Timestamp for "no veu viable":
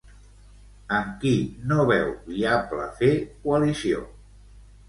1.71-2.89